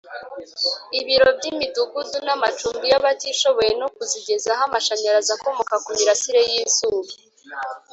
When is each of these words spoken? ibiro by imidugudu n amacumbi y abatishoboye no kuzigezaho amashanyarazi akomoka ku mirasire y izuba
ibiro 0.99 1.29
by 1.37 1.45
imidugudu 1.51 2.17
n 2.25 2.29
amacumbi 2.35 2.85
y 2.91 2.95
abatishoboye 2.99 3.71
no 3.81 3.87
kuzigezaho 3.95 4.61
amashanyarazi 4.69 5.31
akomoka 5.37 5.75
ku 5.83 5.89
mirasire 5.97 6.41
y 6.51 6.53
izuba 6.63 7.11